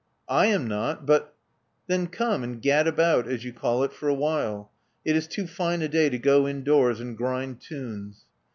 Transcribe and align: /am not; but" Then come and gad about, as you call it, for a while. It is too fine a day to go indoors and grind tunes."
/am 0.27 0.65
not; 0.65 1.05
but" 1.05 1.35
Then 1.85 2.07
come 2.07 2.43
and 2.43 2.59
gad 2.59 2.87
about, 2.87 3.27
as 3.27 3.45
you 3.45 3.53
call 3.53 3.83
it, 3.83 3.93
for 3.93 4.07
a 4.07 4.15
while. 4.15 4.71
It 5.05 5.15
is 5.15 5.27
too 5.27 5.45
fine 5.45 5.83
a 5.83 5.87
day 5.87 6.09
to 6.09 6.17
go 6.17 6.47
indoors 6.47 6.99
and 6.99 7.15
grind 7.15 7.59
tunes." 7.61 8.25